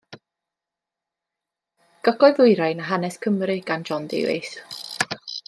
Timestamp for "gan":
3.69-3.83